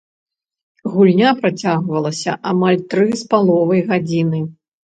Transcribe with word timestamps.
Гульня 0.93 1.33
працягвалася 1.43 2.31
амаль 2.53 2.81
тры 2.95 3.07
з 3.23 3.31
паловай 3.35 3.81
гадзіны. 3.93 4.39